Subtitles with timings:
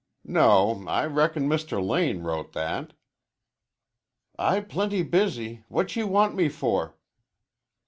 [0.25, 1.79] "No, I reckon Mr.
[1.79, 2.93] Lane wrote that."
[4.39, 5.63] "I plenty busy.
[5.67, 6.97] What you want me for?"